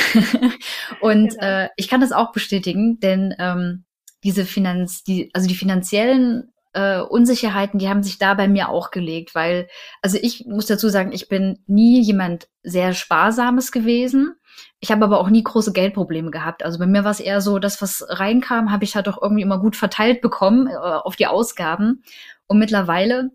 [1.01, 1.42] Und genau.
[1.42, 3.85] äh, ich kann das auch bestätigen, denn ähm,
[4.22, 8.91] diese Finanz, die, also die finanziellen äh, Unsicherheiten, die haben sich da bei mir auch
[8.91, 9.69] gelegt, weil,
[10.01, 14.37] also ich muss dazu sagen, ich bin nie jemand sehr Sparsames gewesen.
[14.81, 16.64] Ich habe aber auch nie große Geldprobleme gehabt.
[16.64, 19.43] Also bei mir war es eher so, das, was reinkam, habe ich halt auch irgendwie
[19.43, 22.05] immer gut verteilt bekommen äh, auf die Ausgaben.
[22.47, 23.31] Und mittlerweile,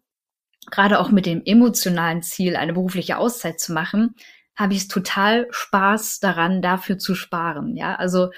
[0.71, 4.15] gerade auch mit dem emotionalen Ziel, eine berufliche Auszeit zu machen,
[4.56, 7.75] habe ich total Spaß daran, dafür zu sparen.
[7.75, 8.29] Ja, also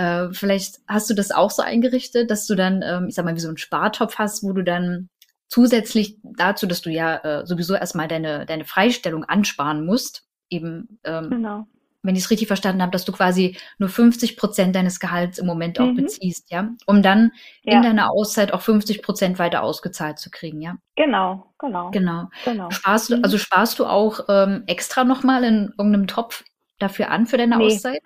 [0.00, 3.36] äh, vielleicht hast du das auch so eingerichtet, dass du dann, ähm, ich sag mal,
[3.36, 5.10] wie so einen Spartopf hast, wo du dann
[5.48, 11.28] zusätzlich dazu, dass du ja äh, sowieso erstmal deine, deine Freistellung ansparen musst, eben, ähm,
[11.28, 11.66] genau.
[12.02, 15.46] wenn ich es richtig verstanden habe, dass du quasi nur 50 Prozent deines Gehalts im
[15.46, 15.96] Moment auch mhm.
[15.96, 17.32] beziehst, ja, um dann
[17.62, 17.76] ja.
[17.76, 20.76] in deiner Auszeit auch 50 Prozent weiter ausgezahlt zu kriegen, ja.
[20.96, 21.90] Genau, genau.
[21.90, 22.30] Genau.
[22.46, 22.70] genau.
[22.70, 23.24] Sparst du, mhm.
[23.24, 26.44] also sparst du auch ähm, extra nochmal in irgendeinem Topf
[26.78, 27.66] dafür an für deine nee.
[27.66, 28.00] Auszeit?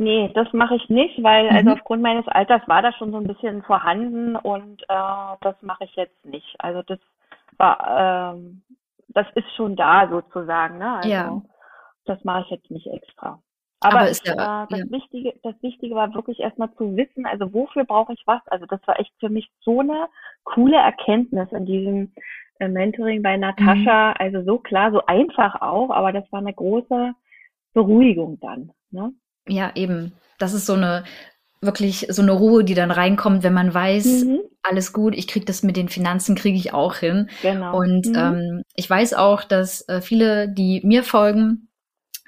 [0.00, 1.56] Nee, das mache ich nicht, weil also mhm.
[1.58, 5.84] also aufgrund meines Alters war das schon so ein bisschen vorhanden und äh, das mache
[5.84, 6.56] ich jetzt nicht.
[6.58, 6.98] Also das
[7.58, 8.62] war, ähm,
[9.08, 10.94] das ist schon da sozusagen, ne?
[10.94, 11.42] Also ja.
[12.06, 13.42] das mache ich jetzt nicht extra.
[13.80, 14.90] Aber, Aber ich, ja, äh, das, ja.
[14.90, 18.40] Wichtige, das Wichtige war wirklich erstmal zu wissen, also wofür brauche ich was?
[18.46, 20.08] Also das war echt für mich so eine
[20.44, 22.14] coole Erkenntnis in diesem
[22.58, 24.12] äh, Mentoring bei Natascha.
[24.12, 24.14] Mhm.
[24.18, 27.12] Also so klar, so einfach auch, aber das war eine große
[27.74, 28.72] Beruhigung dann.
[28.90, 29.12] Ne?
[29.48, 30.12] Ja, eben.
[30.38, 31.04] Das ist so eine
[31.62, 34.40] wirklich so eine Ruhe, die dann reinkommt, wenn man weiß, mhm.
[34.62, 37.28] alles gut, ich kriege das mit den Finanzen, kriege ich auch hin.
[37.42, 37.76] Genau.
[37.76, 38.16] Und mhm.
[38.16, 41.68] ähm, ich weiß auch, dass äh, viele, die mir folgen,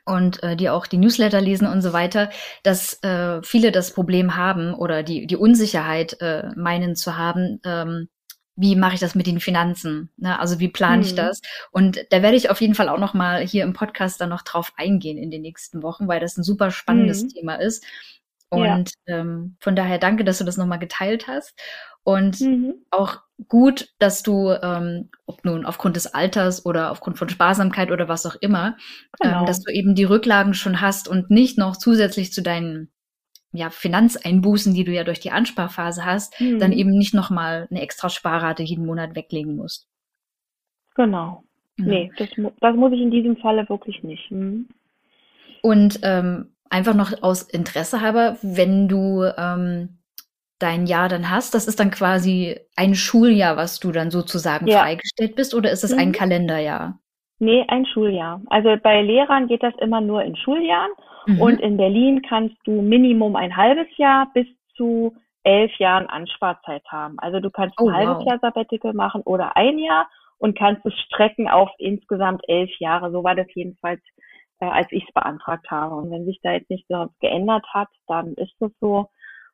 [0.04, 2.30] und äh, die auch die Newsletter lesen und so weiter,
[2.62, 8.08] dass äh, viele das Problem haben oder die, die Unsicherheit äh, meinen zu haben, ähm,
[8.56, 10.10] wie mache ich das mit den Finanzen?
[10.16, 10.38] Ne?
[10.38, 11.40] Also wie plane ich das?
[11.70, 14.42] Und da werde ich auf jeden Fall auch noch mal hier im Podcast dann noch
[14.42, 17.28] drauf eingehen in den nächsten Wochen, weil das ein super spannendes mhm.
[17.28, 17.84] Thema ist.
[18.50, 19.18] Und ja.
[19.20, 21.58] ähm, von daher danke, dass du das nochmal geteilt hast.
[22.04, 22.74] Und mhm.
[22.90, 28.08] auch gut, dass du, ähm, ob nun aufgrund des Alters oder aufgrund von Sparsamkeit oder
[28.08, 28.76] was auch immer,
[29.22, 29.40] ähm, genau.
[29.40, 32.92] ähm, dass du eben die Rücklagen schon hast und nicht noch zusätzlich zu deinen
[33.52, 36.58] ja, Finanzeinbußen, die du ja durch die Ansparphase hast, mhm.
[36.58, 39.88] dann eben nicht nochmal eine extra Sparrate jeden Monat weglegen musst.
[40.94, 41.44] Genau.
[41.78, 41.84] Ja.
[41.84, 42.28] Nee, das,
[42.60, 44.30] das muss ich in diesem Falle wirklich nicht.
[44.30, 44.68] Mhm.
[45.62, 49.98] Und ähm, einfach noch aus Interesse halber, wenn du ähm,
[50.58, 54.80] dein Jahr dann hast, das ist dann quasi ein Schuljahr, was du dann sozusagen ja.
[54.80, 55.98] freigestellt bist, oder ist es mhm.
[55.98, 56.98] ein Kalenderjahr?
[57.42, 58.40] Nee, ein Schuljahr.
[58.46, 60.92] Also bei Lehrern geht das immer nur in Schuljahren
[61.26, 61.40] mhm.
[61.40, 67.18] und in Berlin kannst du Minimum ein halbes Jahr bis zu elf Jahren Ansparzeit haben.
[67.18, 68.26] Also du kannst ein oh, halbes wow.
[68.26, 73.10] Jahr Sabbatical machen oder ein Jahr und kannst es strecken auf insgesamt elf Jahre.
[73.10, 74.00] So war das jedenfalls
[74.60, 75.96] äh, als ich es beantragt habe.
[75.96, 79.08] Und wenn sich da jetzt nicht so geändert hat, dann ist das so.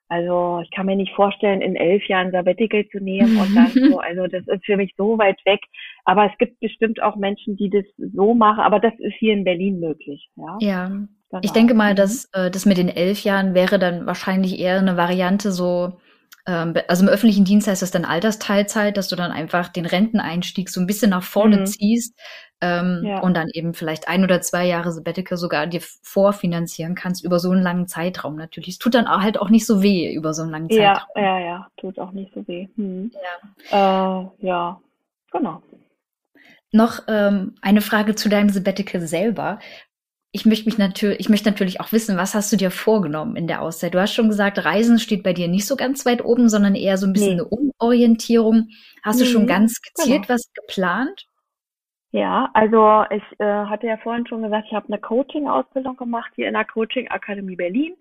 [0.08, 3.98] Also ich kann mir nicht vorstellen, in elf Jahren Sabbatical zu nehmen und dann so,
[4.00, 5.60] also das ist für mich so weit weg.
[6.04, 9.44] Aber es gibt bestimmt auch Menschen, die das so machen, aber das ist hier in
[9.44, 10.28] Berlin möglich.
[10.36, 10.56] Ja.
[10.60, 10.88] ja.
[11.30, 11.42] Genau.
[11.42, 12.46] Ich denke mal, dass mhm.
[12.46, 15.98] äh, das mit den elf Jahren wäre dann wahrscheinlich eher eine Variante so,
[16.46, 20.70] ähm, also im öffentlichen Dienst heißt das dann Altersteilzeit, dass du dann einfach den Renteneinstieg
[20.70, 21.66] so ein bisschen nach vorne mhm.
[21.66, 22.18] ziehst,
[22.60, 23.20] ähm, ja.
[23.20, 27.50] und dann eben vielleicht ein oder zwei Jahre Sabbatical sogar dir vorfinanzieren kannst über so
[27.50, 28.70] einen langen Zeitraum natürlich.
[28.70, 31.08] Es tut dann auch halt auch nicht so weh über so einen langen Zeitraum.
[31.14, 32.68] Ja, ja, ja, tut auch nicht so weh.
[32.76, 33.12] Hm.
[33.70, 34.20] Ja.
[34.20, 34.80] Äh, ja,
[35.30, 35.62] genau.
[36.72, 39.58] Noch ähm, eine Frage zu deinem Sabbatical selber.
[40.32, 43.46] Ich möchte mich natürlich, ich möchte natürlich auch wissen, was hast du dir vorgenommen in
[43.46, 43.94] der Auszeit?
[43.94, 46.98] Du hast schon gesagt, Reisen steht bei dir nicht so ganz weit oben, sondern eher
[46.98, 47.40] so ein bisschen nee.
[47.40, 48.68] eine Umorientierung.
[49.02, 49.24] Hast mhm.
[49.24, 50.34] du schon ganz gezielt genau.
[50.34, 51.27] was geplant?
[52.10, 56.48] Ja, also ich äh, hatte ja vorhin schon gesagt, ich habe eine Coaching-Ausbildung gemacht hier
[56.48, 57.96] in der Coaching-Akademie Berlin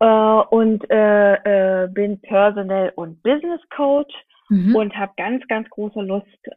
[0.00, 4.12] äh, und äh, äh, bin Personal- und Business-Coach
[4.48, 4.74] mhm.
[4.74, 6.52] und habe ganz, ganz große Lust, äh,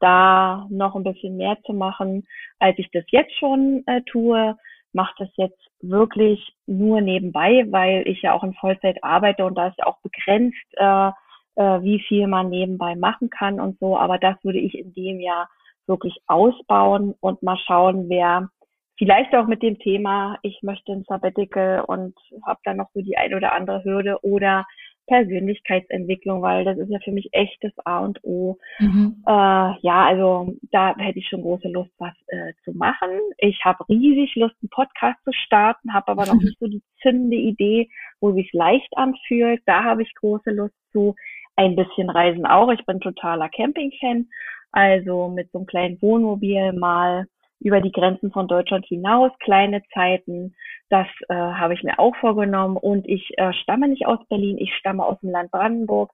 [0.00, 2.26] da noch ein bisschen mehr zu machen,
[2.58, 4.54] als ich das jetzt schon äh, tue.
[4.92, 9.68] Mache das jetzt wirklich nur nebenbei, weil ich ja auch in Vollzeit arbeite und da
[9.68, 11.08] ist ja auch begrenzt, äh,
[11.56, 13.96] äh, wie viel man nebenbei machen kann und so.
[13.98, 15.48] Aber das würde ich in dem Jahr
[15.88, 18.48] wirklich ausbauen und mal schauen, wer
[18.98, 23.16] vielleicht auch mit dem Thema, ich möchte ein Sabbatical und habe dann noch so die
[23.16, 24.66] ein oder andere Hürde oder
[25.08, 28.58] Persönlichkeitsentwicklung, weil das ist ja für mich echt das A und O.
[28.78, 29.22] Mhm.
[29.26, 33.08] Äh, ja, also da hätte ich schon große Lust, was äh, zu machen.
[33.38, 36.40] Ich habe riesig Lust, einen Podcast zu starten, habe aber noch mhm.
[36.44, 37.88] nicht so die zündende Idee,
[38.20, 39.62] wo sich leicht anfühlt.
[39.64, 41.16] Da habe ich große Lust zu.
[41.56, 42.70] Ein bisschen Reisen auch.
[42.70, 44.28] Ich bin totaler Camping-Fan
[44.72, 47.26] also mit so einem kleinen Wohnmobil mal
[47.60, 50.54] über die Grenzen von Deutschland hinaus, kleine Zeiten.
[50.90, 52.76] Das äh, habe ich mir auch vorgenommen.
[52.76, 56.12] Und ich äh, stamme nicht aus Berlin, ich stamme aus dem Land Brandenburg.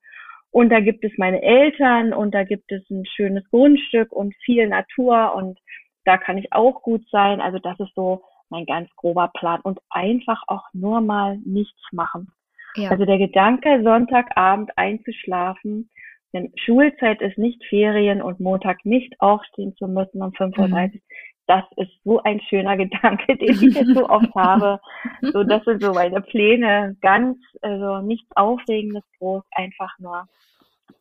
[0.50, 4.68] Und da gibt es meine Eltern und da gibt es ein schönes Grundstück und viel
[4.68, 5.58] Natur und
[6.04, 7.40] da kann ich auch gut sein.
[7.40, 12.32] Also das ist so mein ganz grober Plan und einfach auch nur mal nichts machen.
[12.76, 12.90] Ja.
[12.90, 15.90] Also der Gedanke, Sonntagabend einzuschlafen
[16.34, 20.68] denn Schulzeit ist nicht Ferien und Montag nicht aufstehen zu müssen um 5.30 Uhr.
[20.68, 21.00] Mhm.
[21.46, 24.80] Das ist so ein schöner Gedanke, den ich jetzt so oft habe.
[25.22, 26.96] So, das sind so meine Pläne.
[27.00, 30.26] Ganz, also nichts Aufregendes groß, einfach nur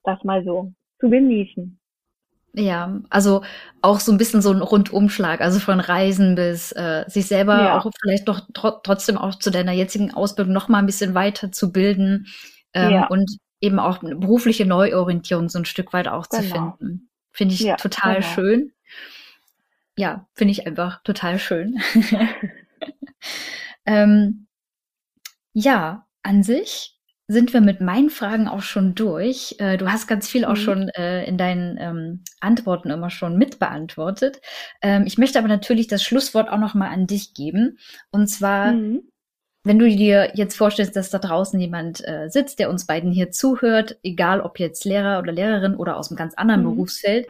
[0.04, 1.80] das mal so zu genießen.
[2.56, 3.42] Ja, also
[3.82, 7.80] auch so ein bisschen so ein Rundumschlag, also von Reisen bis äh, sich selber ja.
[7.80, 11.52] auch vielleicht doch tr trotzdem auch zu deiner jetzigen Ausbildung noch mal ein bisschen weiter
[11.52, 12.28] zu bilden
[12.76, 13.08] ähm, ja.
[13.08, 16.44] und eben auch eine berufliche Neuorientierung so ein Stück weit auch genau.
[16.44, 17.10] zu finden.
[17.32, 18.28] Finde ich ja, total genau.
[18.28, 18.74] schön.
[19.98, 21.80] Ja, finde ich einfach total schön.
[23.86, 24.48] ähm,
[25.54, 29.56] ja, an sich sind wir mit meinen Fragen auch schon durch.
[29.60, 30.58] Äh, du hast ganz viel auch Mhm.
[30.58, 34.42] schon äh, in deinen ähm, Antworten immer schon mitbeantwortet.
[34.82, 37.78] Ähm, ich möchte aber natürlich das Schlusswort auch noch mal an dich geben.
[38.12, 39.04] Und zwar, Mhm.
[39.64, 43.32] Wenn du dir jetzt vorstellst, dass da draußen jemand äh, sitzt, der uns beiden hier
[43.32, 46.66] zuhört, egal ob jetzt Lehrer oder Lehrerin oder aus einem ganz anderen Mhm.
[46.66, 47.28] Berufsfeld,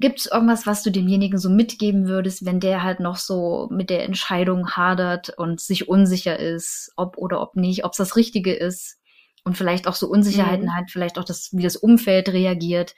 [0.00, 3.90] gibt es irgendwas, was du demjenigen so mitgeben würdest, wenn der halt noch so mit
[3.90, 8.54] der Entscheidung hadert und sich unsicher ist, ob oder ob nicht, ob es das Richtige
[8.54, 8.98] ist
[9.44, 10.74] und vielleicht auch so Unsicherheiten Mhm.
[10.76, 12.94] hat, vielleicht auch das, wie das Umfeld reagiert.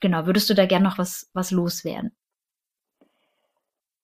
[0.00, 2.12] Genau, würdest du da gern noch was, was loswerden?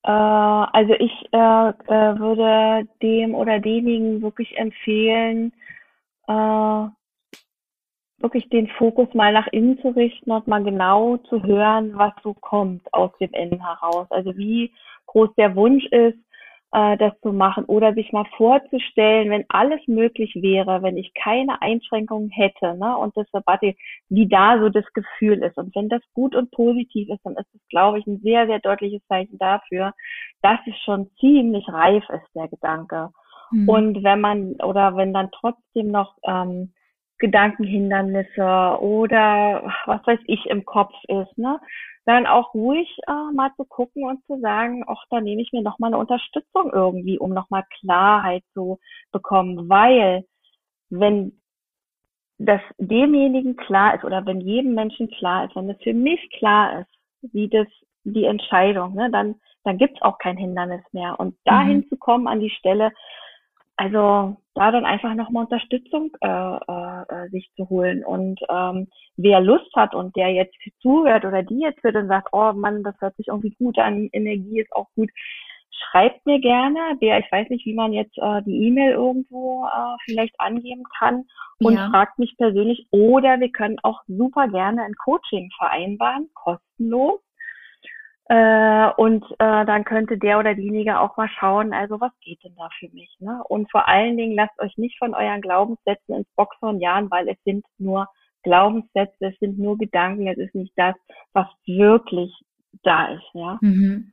[0.04, 5.52] Äh, also ich äh, äh, würde dem oder denjenigen wirklich empfehlen,
[6.28, 6.86] äh,
[8.18, 12.34] wirklich den Fokus mal nach innen zu richten und mal genau zu hören, was so
[12.34, 14.06] kommt aus dem Innen heraus.
[14.10, 14.72] Also wie
[15.06, 16.18] groß der Wunsch ist,
[16.74, 21.62] äh, das zu machen oder sich mal vorzustellen, wenn alles möglich wäre, wenn ich keine
[21.62, 23.76] Einschränkungen hätte, ne, und das Sabbati,
[24.08, 25.56] wie da so das Gefühl ist.
[25.56, 28.58] Und wenn das gut und positiv ist, dann ist es, glaube ich, ein sehr, sehr
[28.58, 29.94] deutliches Zeichen dafür,
[30.42, 33.10] dass es schon ziemlich reif ist, der Gedanke.
[33.52, 33.68] Mhm.
[33.68, 36.73] Und wenn man oder wenn dann trotzdem noch ähm,
[37.18, 41.60] Gedankenhindernisse oder was weiß ich im Kopf ist, ne,
[42.06, 45.62] dann auch ruhig äh, mal zu gucken und zu sagen, ach, da nehme ich mir
[45.62, 48.78] noch mal eine Unterstützung irgendwie, um noch mal Klarheit zu
[49.12, 50.24] bekommen, weil
[50.90, 51.40] wenn
[52.38, 56.80] das demjenigen klar ist oder wenn jedem Menschen klar ist, wenn es für mich klar
[56.80, 57.68] ist, wie das
[58.04, 61.18] die Entscheidung, ne, dann dann gibt's auch kein Hindernis mehr.
[61.18, 61.88] Und dahin Mhm.
[61.88, 62.92] zu kommen an die Stelle,
[63.76, 68.04] also da dann einfach nochmal Unterstützung äh, äh, äh, sich zu holen.
[68.04, 72.28] Und ähm, wer Lust hat und der jetzt zuhört oder die jetzt hört und sagt,
[72.32, 75.10] oh Mann, das hört sich irgendwie gut an, Energie ist auch gut,
[75.70, 76.78] schreibt mir gerne.
[77.00, 81.24] Wer, ich weiß nicht, wie man jetzt äh, die E-Mail irgendwo äh, vielleicht angeben kann
[81.58, 81.90] und Ja.
[81.90, 82.86] fragt mich persönlich.
[82.92, 87.20] Oder wir können auch super gerne ein Coaching vereinbaren, kostenlos.
[88.26, 92.54] Äh, und äh, dann könnte der oder diejenige auch mal schauen, also was geht denn
[92.56, 93.14] da für mich?
[93.18, 93.42] Ne?
[93.48, 97.36] Und vor allen Dingen lasst euch nicht von euren Glaubenssätzen ins Boxhorn jagen, weil es
[97.44, 98.08] sind nur
[98.42, 100.94] Glaubenssätze, es sind nur Gedanken, es ist nicht das,
[101.32, 102.32] was wirklich
[102.82, 103.58] da ist, ja.
[103.60, 104.12] Mhm.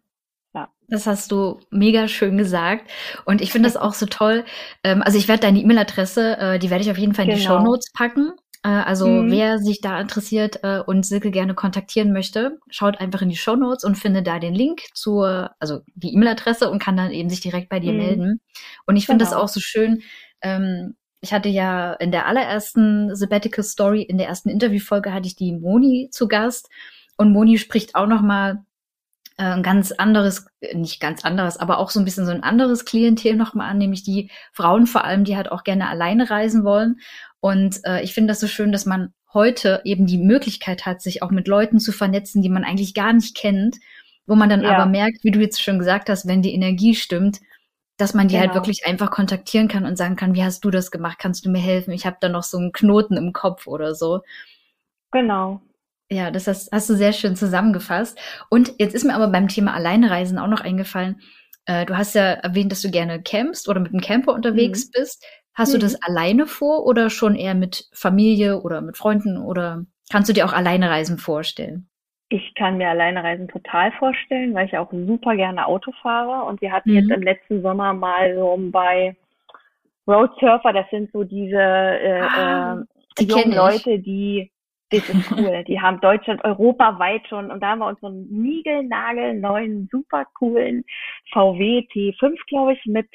[0.53, 0.69] Ja.
[0.89, 2.91] Das hast du mega schön gesagt.
[3.25, 4.43] Und ich finde das auch so toll.
[4.83, 7.41] Ähm, also ich werde deine E-Mail-Adresse, äh, die werde ich auf jeden Fall in die
[7.41, 7.59] Genau.
[7.59, 8.33] Show Notes packen.
[8.63, 9.29] Äh, also Mhm.
[9.29, 13.55] wer sich da interessiert äh, und Silke gerne kontaktieren möchte, schaut einfach in die Show
[13.55, 17.41] Notes und findet da den Link zur, also die E-Mail-Adresse und kann dann eben sich
[17.41, 17.97] direkt bei dir Mhm.
[17.97, 18.41] melden.
[18.85, 19.43] Und ich finde das Genau.
[19.43, 20.01] auch so schön.
[20.41, 25.35] Ähm, ich hatte ja in der allerersten Sabbatical Story, in der ersten Interviewfolge hatte ich
[25.35, 26.69] die Moni zu Gast.
[27.17, 28.63] Und Moni spricht auch noch mal
[29.45, 32.85] ein ganz anderes, äh, nicht ganz anderes, aber auch so ein bisschen so ein anderes
[32.85, 36.99] Klientel nochmal an, nämlich die Frauen vor allem, die halt auch gerne alleine reisen wollen.
[37.39, 41.23] Und äh, ich finde das so schön, dass man heute eben die Möglichkeit hat, sich
[41.23, 43.77] auch mit Leuten zu vernetzen, die man eigentlich gar nicht kennt,
[44.27, 44.71] wo man dann Ja.
[44.75, 47.39] aber merkt, wie du jetzt schon gesagt hast, wenn die Energie stimmt,
[47.97, 48.55] dass man die halt Genau.
[48.61, 51.17] wirklich einfach kontaktieren kann und sagen kann, wie hast du das gemacht?
[51.19, 51.91] Kannst du mir helfen?
[51.91, 54.21] Ich habe da noch so einen Knoten im Kopf oder so.
[55.11, 55.61] Genau.
[56.11, 58.19] Ja, das hast, hast du sehr schön zusammengefasst.
[58.49, 61.21] Und jetzt ist mir aber beim Thema Alleinereisen auch noch eingefallen.
[61.65, 64.91] Äh, du hast ja erwähnt, dass du gerne campst oder mit dem Camper unterwegs Mhm.
[64.99, 65.25] bist.
[65.53, 65.81] Hast du Mhm.
[65.81, 70.45] das alleine vor oder schon eher mit Familie oder mit Freunden oder kannst du dir
[70.45, 71.87] auch Alleinereisen vorstellen?
[72.27, 76.45] Ich kann mir Alleinereisen total vorstellen, weil ich auch super gerne Auto fahre.
[76.45, 76.95] Und wir hatten Mhm.
[76.97, 79.15] jetzt im letzten Sommer mal so bei
[80.07, 82.85] Road Surfer, das sind so diese äh, Ah, äh,
[83.19, 83.53] die jungen.
[83.53, 84.51] Leute, die,
[84.91, 88.27] das ist cool, die haben Deutschland europaweit schon und da haben wir uns so einen
[88.29, 90.83] niegelnagel neuen, super coolen
[91.33, 93.07] VW T5, glaube ich, mit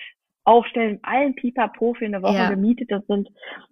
[0.45, 2.49] Aufstellen, allen Pipapo für eine Woche Ja.
[2.51, 3.29] gemietet und sind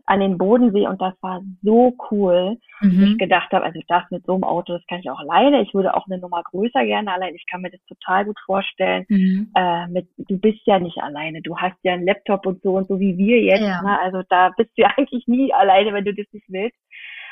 [0.07, 3.19] an den Bodensee und das war so cool ich Mhm.
[3.19, 5.63] gedacht habe, also das mit so einem Auto, das kann ich auch alleine.
[5.63, 7.35] Ich würde auch eine Nummer größer gerne allein.
[7.35, 9.05] Ich kann mir das total gut vorstellen.
[9.09, 9.51] Mhm.
[9.55, 11.41] Äh, mit, du bist ja nicht alleine.
[11.43, 13.63] Du hast ja einen Laptop und so und so wie wir jetzt.
[13.63, 13.83] Ja.
[13.83, 13.99] Ne?
[14.01, 16.77] Also da bist du ja eigentlich nie alleine, wenn du das nicht willst.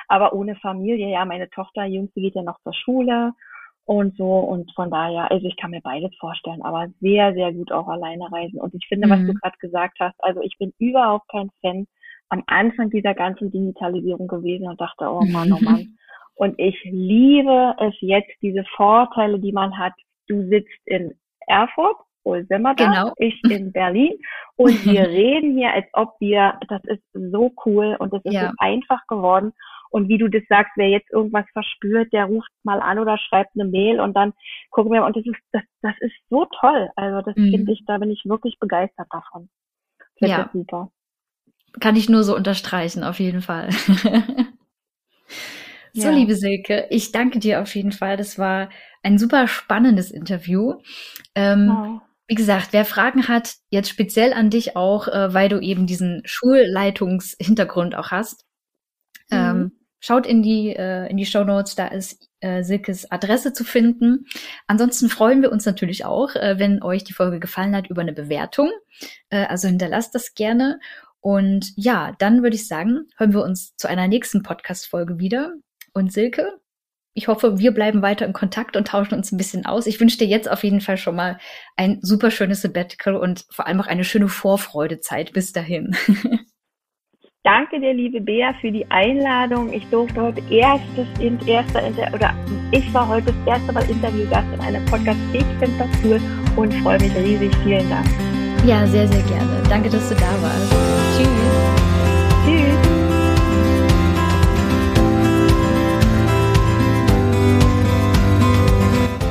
[0.08, 3.32] Aber ohne Familie, ja, meine Tochter, Jüngste geht ja noch zur Schule
[3.84, 4.38] und so.
[4.38, 8.30] Und von daher, also ich kann mir beides vorstellen, aber sehr, sehr gut auch alleine
[8.30, 8.60] reisen.
[8.60, 9.26] Und ich finde, was Mhm.
[9.28, 11.86] du gerade gesagt hast, also ich bin überhaupt kein Fan
[12.28, 15.86] am Anfang dieser ganzen Digitalisierung gewesen und dachte, oh Mann, oh Mann.
[16.34, 19.92] Und ich liebe es jetzt, diese Vorteile, die man hat.
[20.28, 21.12] Du sitzt in
[21.46, 22.86] Erfurt, wo sind wir da?
[22.86, 23.12] Genau.
[23.18, 24.18] Ich in Berlin.
[24.56, 28.48] Und wir reden hier, als ob wir, das ist so cool und es ist Ja.
[28.48, 29.52] so einfach geworden.
[29.92, 33.50] Und wie du das sagst, wer jetzt irgendwas verspürt, der ruft mal an oder schreibt
[33.54, 34.32] eine Mail und dann
[34.70, 36.88] gucken wir, und das ist, das, das ist so toll.
[36.96, 37.50] Also das Mhm.
[37.50, 39.50] finde ich, da bin ich wirklich begeistert davon.
[40.18, 40.42] Finde Ja.
[40.44, 40.90] das super.
[41.80, 43.70] kann ich nur so unterstreichen, auf jeden Fall.
[45.92, 46.10] so, ja.
[46.10, 48.16] liebe Silke, ich danke dir auf jeden Fall.
[48.16, 48.70] Das war
[49.02, 50.80] ein super spannendes Interview.
[51.34, 52.00] Ähm, wow.
[52.28, 56.22] Wie gesagt, wer Fragen hat, jetzt speziell an dich auch, äh, weil du eben diesen
[56.24, 58.46] Schulleitungshintergrund auch hast,
[60.02, 64.26] schaut in die, äh, in die Show Notes, da ist äh, Silkes Adresse zu finden.
[64.66, 68.12] Ansonsten freuen wir uns natürlich auch, äh, wenn euch die Folge gefallen hat, über eine
[68.12, 68.70] Bewertung.
[69.30, 70.80] Äh, also hinterlasst das gerne.
[71.20, 75.54] Und ja, dann würde ich sagen, hören wir uns zu einer nächsten Podcast-Folge wieder.
[75.94, 76.58] Und Silke,
[77.14, 79.86] ich hoffe, wir bleiben weiter in Kontakt und tauschen uns ein bisschen aus.
[79.86, 81.38] Ich wünsche dir jetzt auf jeden Fall schon mal
[81.76, 85.94] ein super schönes Sabbatical und vor allem auch eine schöne Vorfreudezeit bis dahin.
[87.44, 89.72] Danke dir, liebe Bea, für die Einladung.
[89.72, 91.08] Ich durfte heute erstes,
[91.44, 92.32] erster Inter oder
[92.70, 95.18] ich war heute das erste Mal Interviewgast in einem Podcast.
[95.32, 96.20] Ich finde das cool
[96.54, 97.52] und freue mich riesig.
[97.64, 98.06] Vielen Dank.
[98.64, 99.60] Ja, sehr, sehr gerne.
[99.68, 100.70] Danke, dass du da warst.
[101.16, 101.28] Tschüss.
[102.46, 102.78] Tschüss.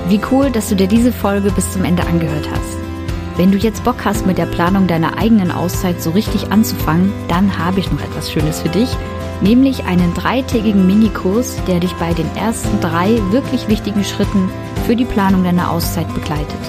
[0.09, 2.80] Wie cool, dass du dir diese Folge bis zum Ende angehört hast.
[3.41, 7.57] Wenn du jetzt Bock hast, mit der Planung deiner eigenen Auszeit so richtig anzufangen, dann
[7.57, 8.87] habe ich noch etwas Schönes für dich,
[9.41, 14.47] nämlich einen dreitägigen Minikurs, der dich bei den ersten drei wirklich wichtigen Schritten
[14.85, 16.59] für die Planung deiner Auszeit begleitet.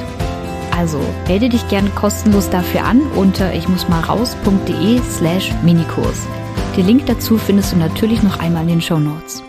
[0.75, 0.99] Also
[1.29, 6.27] melde dich gerne kostenlos dafür an unter ich muss mal raus.de slash Minikurs.
[6.75, 9.43] Den Link dazu findest du natürlich noch einmal in den Show Notes.